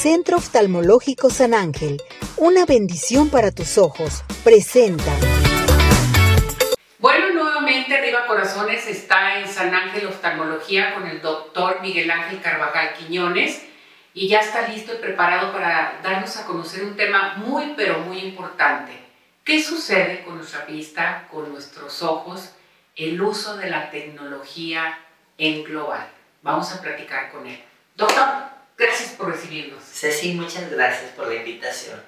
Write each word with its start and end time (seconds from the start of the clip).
Centro 0.00 0.38
Oftalmológico 0.38 1.28
San 1.28 1.52
Ángel, 1.52 2.02
una 2.38 2.64
bendición 2.64 3.28
para 3.28 3.50
tus 3.50 3.76
ojos, 3.76 4.24
presenta. 4.42 5.14
Bueno, 6.98 7.34
nuevamente 7.34 7.98
Arriba 7.98 8.26
Corazones 8.26 8.86
está 8.86 9.40
en 9.40 9.46
San 9.46 9.74
Ángel 9.74 10.06
Oftalmología 10.06 10.94
con 10.94 11.06
el 11.06 11.20
doctor 11.20 11.82
Miguel 11.82 12.10
Ángel 12.10 12.40
Carvajal 12.40 12.94
Quiñones 12.94 13.62
y 14.14 14.26
ya 14.28 14.40
está 14.40 14.68
listo 14.68 14.94
y 14.94 15.02
preparado 15.02 15.52
para 15.52 16.00
darnos 16.02 16.34
a 16.38 16.46
conocer 16.46 16.82
un 16.82 16.96
tema 16.96 17.34
muy 17.36 17.74
pero 17.76 17.98
muy 17.98 18.20
importante. 18.20 18.92
¿Qué 19.44 19.62
sucede 19.62 20.24
con 20.24 20.36
nuestra 20.38 20.64
vista, 20.64 21.28
con 21.30 21.52
nuestros 21.52 22.02
ojos, 22.02 22.52
el 22.96 23.20
uso 23.20 23.58
de 23.58 23.68
la 23.68 23.90
tecnología 23.90 24.98
en 25.36 25.62
global? 25.62 26.08
Vamos 26.40 26.72
a 26.72 26.80
platicar 26.80 27.30
con 27.30 27.46
él. 27.46 27.62
Doctor, 27.96 28.59
gracias 28.80 29.10
por 29.10 29.30
recibirnos. 29.30 29.82
Ceci, 29.84 30.32
muchas 30.32 30.70
gracias 30.70 31.12
por 31.12 31.28
la 31.28 31.34
invitación. 31.34 32.00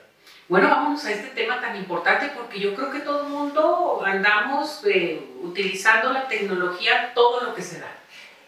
Bueno, 0.48 0.68
vamos 0.68 1.04
a 1.04 1.12
este 1.12 1.28
tema 1.28 1.60
tan 1.60 1.76
importante 1.76 2.32
porque 2.34 2.58
yo 2.58 2.74
creo 2.74 2.90
que 2.90 3.00
todo 3.00 3.22
el 3.22 3.28
mundo 3.28 4.02
andamos 4.04 4.82
eh, 4.86 5.22
utilizando 5.42 6.12
la 6.12 6.26
tecnología 6.26 7.12
todo 7.14 7.42
lo 7.42 7.54
que 7.54 7.62
se 7.62 7.78
da. 7.78 7.92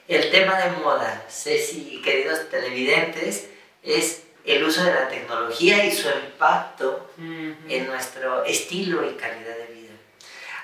El 0.09 0.31
tema 0.31 0.59
de 0.59 0.71
moda, 0.73 1.25
Ceci 1.29 1.97
y 1.97 2.03
queridos 2.03 2.51
televidentes, 2.51 3.49
es 3.83 4.25
el 4.45 4.65
uso 4.65 4.85
de 4.85 4.93
la 4.93 5.09
tecnología 5.09 5.85
y 5.85 5.93
su 5.93 6.09
impacto 6.09 7.11
en 7.19 7.87
nuestro 7.87 8.45
estilo 8.45 9.09
y 9.09 9.15
calidad 9.15 9.57
de 9.57 9.73
vida. 9.73 9.95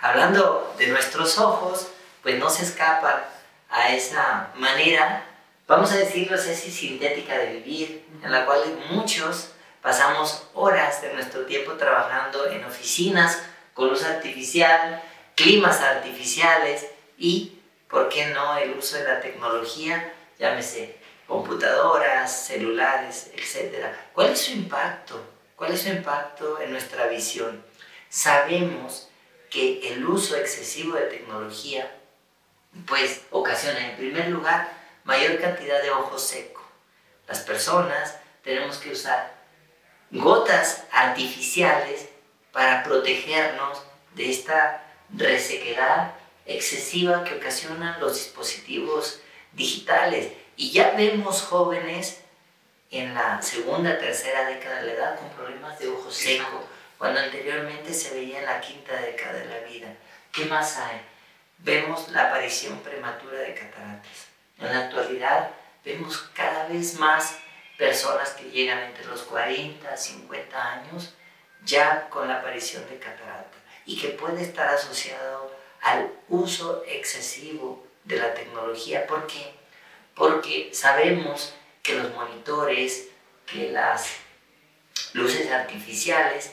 Hablando 0.03 0.75
de 0.79 0.89
nuestros 0.89 1.39
ojos, 1.39 1.89
pues 2.23 2.39
no 2.39 2.51
se 2.51 2.65
escapa 2.65 3.25
a 3.71 3.95
esa 3.95 4.51
manera, 4.57 5.25
vamos 5.71 5.93
a 5.93 5.99
decirlo, 5.99 6.37
Ceci, 6.37 6.69
sintética 6.69 7.39
de 7.39 7.53
vivir, 7.53 8.05
en 8.25 8.33
la 8.33 8.45
cual 8.45 8.61
muchos 8.91 9.53
pasamos 9.81 10.49
horas 10.53 11.01
de 11.01 11.15
nuestro 11.15 11.47
tiempo 11.47 11.75
trabajando 11.75 12.51
en 12.51 12.65
oficinas 12.65 13.41
con 13.73 13.89
luz 13.89 14.03
artificial, 14.05 15.01
climas 15.37 15.81
artificiales 15.81 16.89
y, 17.17 17.61
¿por 17.89 18.09
qué 18.09 18.27
no?, 18.27 18.59
el 18.59 18.77
uso 18.77 18.97
de 18.97 19.05
la 19.05 19.21
tecnología, 19.21 20.13
llámese 20.41 20.97
computadoras, 21.29 22.47
celulares, 22.47 23.31
etc. 23.33 23.95
¿Cuál 24.13 24.31
es 24.31 24.41
su 24.41 24.51
impacto? 24.51 25.23
¿Cuál 25.55 25.73
es 25.73 25.83
su 25.83 25.91
impacto 25.91 26.61
en 26.61 26.73
nuestra 26.73 27.07
visión? 27.07 27.65
Sabemos 28.09 29.09
que 29.49 29.93
el 29.93 30.05
uso 30.05 30.35
excesivo 30.35 30.97
de 30.97 31.07
tecnología 31.07 31.93
pues 32.89 33.23
ocasiona 33.31 33.91
en 33.91 33.97
primer 33.97 34.29
lugar 34.31 34.80
mayor 35.05 35.41
cantidad 35.41 35.83
de 35.83 35.91
ojo 35.91 36.19
seco. 36.19 36.63
Las 37.27 37.41
personas 37.41 38.19
tenemos 38.43 38.79
que 38.79 38.91
usar 38.91 39.33
gotas 40.11 40.85
artificiales 40.91 42.09
para 42.53 42.83
protegernos 42.83 43.83
de 44.15 44.31
esta 44.31 44.85
resequedad 45.15 46.15
excesiva 46.47 47.25
que 47.25 47.35
ocasionan 47.35 48.01
los 48.01 48.15
dispositivos 48.15 49.21
digitales. 49.53 50.33
Y 50.57 50.73
ya 50.73 50.93
vemos 50.93 51.43
jóvenes 51.43 52.21
en 52.91 53.15
la 53.15 53.41
segunda, 53.41 53.99
tercera 53.99 54.47
década 54.47 54.81
de 54.81 54.87
la 54.89 54.93
edad 54.93 55.19
con 55.19 55.31
problemas 55.31 55.79
de 55.79 55.89
ojo 55.89 56.11
seco, 56.11 56.67
cuando 56.99 57.21
anteriormente 57.21 57.95
se 57.95 58.15
veía 58.15 58.41
en 58.41 58.47
la 58.47 58.61
quinta 58.61 59.01
década 59.01 59.35
de 59.35 59.45
la 59.47 59.59
vida. 59.69 59.95
¿Qué 60.33 60.45
más 60.47 60.77
hay? 60.77 61.01
Vemos 61.59 62.09
la 62.09 62.29
aparición 62.29 62.79
prematura 62.81 63.39
de 63.39 63.55
cataratas. 63.55 64.30
En 64.61 64.73
la 64.73 64.87
actualidad 64.87 65.51
vemos 65.85 66.19
cada 66.35 66.69
vez 66.69 66.99
más 66.99 67.39
personas 67.79 68.31
que 68.33 68.51
llegan 68.51 68.81
entre 68.85 69.07
los 69.07 69.23
40 69.23 69.97
50 69.97 70.73
años 70.73 71.15
ya 71.65 72.09
con 72.11 72.29
la 72.29 72.39
aparición 72.39 72.87
de 72.89 72.99
catarata 72.99 73.57
y 73.87 73.99
que 73.99 74.09
puede 74.09 74.43
estar 74.43 74.69
asociado 74.69 75.51
al 75.81 76.13
uso 76.29 76.85
excesivo 76.87 77.87
de 78.05 78.17
la 78.17 78.35
tecnología. 78.35 79.07
¿Por 79.07 79.27
qué? 79.27 79.55
Porque 80.15 80.71
sabemos 80.73 81.55
que 81.83 81.95
los 81.95 82.13
monitores, 82.15 83.09
que 83.47 83.71
las 83.71 84.17
luces 85.15 85.51
artificiales 85.51 86.53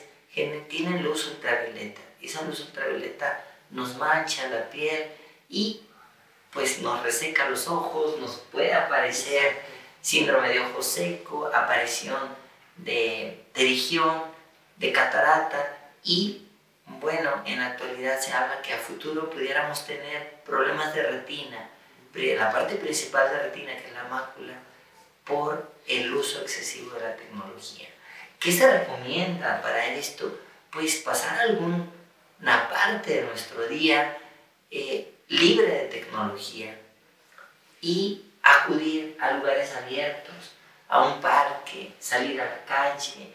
tienen 0.68 1.02
luz 1.02 1.26
ultravioleta. 1.26 2.00
Esa 2.22 2.42
luz 2.42 2.60
ultravioleta 2.60 3.44
nos 3.70 3.96
mancha 3.96 4.48
la 4.48 4.68
piel 4.70 5.10
y 5.48 5.82
pues 6.52 6.80
nos 6.80 7.02
reseca 7.02 7.48
los 7.48 7.68
ojos, 7.68 8.18
nos 8.18 8.36
puede 8.52 8.74
aparecer 8.74 9.60
síndrome 10.00 10.48
de 10.48 10.60
ojo 10.60 10.82
seco, 10.82 11.50
aparición 11.52 12.36
de 12.76 13.44
terigión, 13.52 14.22
de 14.76 14.92
catarata 14.92 15.76
y 16.04 16.44
bueno, 16.86 17.42
en 17.44 17.58
la 17.58 17.68
actualidad 17.68 18.18
se 18.18 18.32
habla 18.32 18.62
que 18.62 18.72
a 18.72 18.78
futuro 18.78 19.28
pudiéramos 19.30 19.86
tener 19.86 20.40
problemas 20.44 20.94
de 20.94 21.02
retina, 21.02 21.70
la 22.14 22.50
parte 22.50 22.76
principal 22.76 23.30
de 23.30 23.38
retina 23.44 23.76
que 23.76 23.88
es 23.88 23.92
la 23.92 24.04
mácula, 24.04 24.54
por 25.24 25.70
el 25.86 26.12
uso 26.14 26.40
excesivo 26.40 26.94
de 26.94 27.02
la 27.02 27.16
tecnología. 27.16 27.88
¿Qué 28.40 28.50
se 28.50 28.78
recomienda 28.78 29.60
para 29.62 29.86
esto? 29.86 30.40
Pues 30.70 30.96
pasar 30.96 31.38
alguna 31.40 32.68
parte 32.70 33.16
de 33.16 33.22
nuestro 33.22 33.66
día 33.68 34.16
eh, 34.70 35.12
libre 35.28 35.66
de 35.66 35.84
tecnología 35.84 36.74
y 37.80 38.24
acudir 38.42 39.16
a 39.20 39.32
lugares 39.32 39.74
abiertos, 39.76 40.54
a 40.88 41.02
un 41.02 41.20
parque, 41.20 41.92
salir 41.98 42.40
a 42.40 42.46
la 42.46 42.64
calle, 42.64 43.32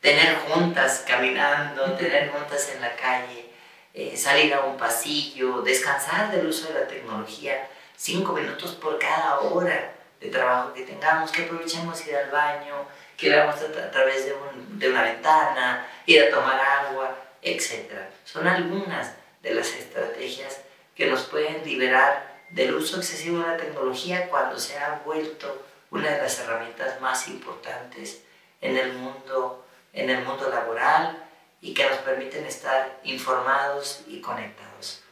tener 0.00 0.36
juntas 0.36 1.04
caminando, 1.06 1.92
tener 1.96 2.30
juntas 2.30 2.70
en 2.74 2.80
la 2.80 2.94
calle, 2.96 3.50
eh, 3.92 4.16
salir 4.16 4.54
a 4.54 4.60
un 4.60 4.76
pasillo, 4.76 5.60
descansar 5.62 6.30
del 6.30 6.46
uso 6.46 6.72
de 6.72 6.80
la 6.80 6.86
tecnología, 6.86 7.68
cinco 7.96 8.32
minutos 8.32 8.72
por 8.72 8.98
cada 8.98 9.40
hora 9.40 9.92
de 10.20 10.30
trabajo 10.30 10.72
que 10.72 10.82
tengamos, 10.82 11.30
que 11.30 11.44
aprovechemos 11.44 12.06
ir 12.06 12.16
al 12.16 12.30
baño, 12.30 12.86
que 13.16 13.28
veamos 13.28 13.56
a, 13.56 13.90
través 13.90 14.24
de, 14.24 14.34
de 14.70 14.90
una 14.90 15.02
ventana, 15.02 15.86
ir 16.06 16.22
a 16.22 16.30
tomar 16.30 16.60
agua, 16.60 17.16
etc. 17.42 17.92
Son 18.24 18.46
algunas 18.46 19.12
de 19.42 19.54
las 19.54 19.68
estrategias 19.74 20.57
que 20.98 21.06
nos 21.06 21.22
pueden 21.22 21.64
liberar 21.64 22.42
del 22.50 22.74
uso 22.74 22.96
excesivo 22.96 23.38
de 23.38 23.46
la 23.46 23.56
tecnología 23.56 24.28
cuando 24.28 24.58
se 24.58 24.76
ha 24.76 25.00
vuelto 25.04 25.64
una 25.92 26.10
de 26.10 26.18
las 26.18 26.40
herramientas 26.40 27.00
más 27.00 27.28
importantes 27.28 28.22
en 28.60 28.76
el 28.76 28.94
mundo, 28.94 29.64
en 29.92 30.10
el 30.10 30.24
mundo 30.24 30.50
laboral 30.50 31.24
y 31.60 31.72
que 31.72 31.88
nos 31.88 31.98
permiten 31.98 32.44
estar 32.44 32.98
informados 33.04 34.02
y 34.08 34.20
conectados. 34.20 35.04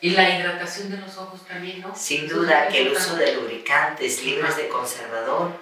Y 0.00 0.10
la 0.10 0.28
hidratación 0.28 0.90
de 0.90 0.96
los 0.96 1.16
ojos 1.18 1.46
también, 1.46 1.80
¿no? 1.80 1.94
Sin 1.94 2.28
duda 2.28 2.66
que 2.66 2.82
el 2.82 2.92
uso 2.92 3.14
de 3.14 3.36
lubricantes 3.36 4.24
libres 4.24 4.56
de 4.56 4.68
conservador 4.68 5.52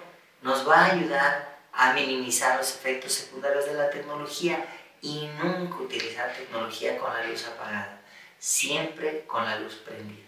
nos 0.41 0.67
va 0.67 0.85
a 0.85 0.91
ayudar 0.93 1.59
a 1.71 1.93
minimizar 1.93 2.57
los 2.57 2.73
efectos 2.73 3.13
secundarios 3.13 3.65
de 3.65 3.75
la 3.75 3.91
tecnología 3.91 4.65
y 5.01 5.29
nunca 5.39 5.75
utilizar 5.75 6.33
tecnología 6.33 6.97
con 6.97 7.13
la 7.13 7.27
luz 7.27 7.45
apagada 7.45 8.01
siempre 8.41 9.23
con 9.27 9.45
la 9.45 9.59
luz 9.59 9.75
prendida. 9.85 10.25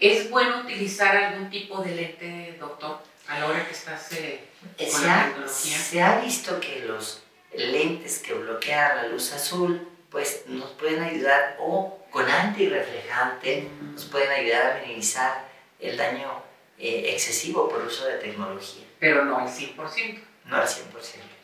¿Es 0.00 0.28
bueno 0.30 0.62
utilizar 0.62 1.16
algún 1.16 1.48
tipo 1.48 1.80
de 1.80 1.94
lente, 1.94 2.56
doctor, 2.58 2.98
a 3.28 3.38
la 3.38 3.46
hora 3.46 3.64
que 3.64 3.72
estás 3.72 4.12
eh, 4.12 4.48
con 4.76 5.06
la 5.06 5.26
tecnología? 5.26 5.78
Se 5.78 6.02
ha 6.02 6.20
visto 6.20 6.58
que 6.58 6.80
los 6.86 7.22
lentes 7.54 8.18
que 8.18 8.34
bloquean 8.34 8.96
la 8.96 9.06
luz 9.06 9.32
azul, 9.32 9.88
pues 10.10 10.44
nos 10.48 10.70
pueden 10.70 11.02
ayudar, 11.04 11.56
o 11.60 12.04
con 12.10 12.28
antirreflejante, 12.28 13.68
nos 13.92 14.06
pueden 14.06 14.30
ayudar 14.32 14.72
a 14.72 14.80
minimizar 14.80 15.48
el 15.78 15.96
daño 15.96 16.42
eh, 16.78 17.12
excesivo 17.12 17.68
por 17.68 17.82
uso 17.82 18.06
de 18.06 18.16
tecnología. 18.16 18.84
Pero 18.98 19.24
no 19.24 19.38
al 19.38 19.48
100%. 19.48 20.20
No 20.46 20.56
al 20.56 20.66
100%. 20.66 20.80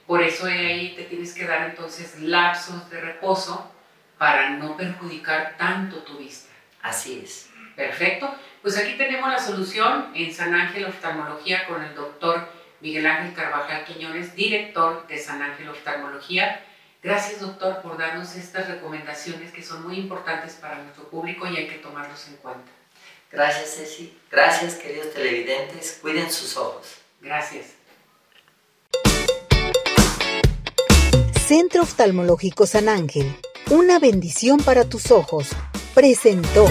Por 0.05 0.21
eso 0.21 0.47
ahí 0.47 0.97
te 0.97 1.05
tienes 1.05 1.33
que 1.33 1.47
dar 1.47 1.71
entonces 1.71 2.19
lapsos 2.19 2.91
de 2.91 3.01
reposo 3.01 3.71
para 4.19 4.51
no 4.51 4.77
perjudicar 4.77 5.57
tanto 5.59 5.99
tu 5.99 6.19
vista. 6.19 6.53
Así 6.83 7.23
es. 7.25 7.51
Perfecto. 7.75 8.35
Pues 8.63 8.79
aquí 8.79 8.95
tenemos 8.97 9.31
la 9.31 9.39
solución 9.39 10.11
en 10.15 10.33
San 10.33 10.55
Ángel 10.55 10.87
Oftalmología 10.87 11.67
con 11.67 11.83
el 11.83 11.95
doctor 11.95 12.49
Miguel 12.81 13.07
Ángel 13.07 13.35
Carvajal 13.35 13.85
Quiñones, 13.85 14.35
director 14.35 15.07
de 15.07 15.19
San 15.19 15.43
Ángel 15.43 15.69
Oftalmología. 15.69 16.63
Gracias, 17.03 17.41
doctor, 17.41 17.83
por 17.83 17.99
darnos 17.99 18.35
estas 18.35 18.69
recomendaciones 18.69 19.53
que 19.53 19.63
son 19.63 19.87
muy 19.87 19.99
importantes 19.99 20.55
para 20.55 20.83
nuestro 20.83 21.09
público 21.09 21.47
y 21.47 21.57
hay 21.57 21.69
que 21.69 21.77
tomarlos 21.77 22.27
en 22.29 22.37
cuenta. 22.37 22.71
Gracias, 23.31 23.77
Ceci. 23.77 24.17
Gracias, 24.31 24.75
queridos 24.75 25.13
televidentes. 25.13 25.99
Cuiden 26.01 26.31
sus 26.31 26.57
ojos. 26.57 26.97
Gracias. 27.21 27.75
Centro 31.47 31.83
Oftalmológico 31.83 32.67
San 32.67 32.89
Ángel 32.89 33.37
una 33.71 33.99
bendición 33.99 34.59
para 34.59 34.85
tus 34.85 35.11
ojos. 35.11 35.49
Presentó. 35.95 36.67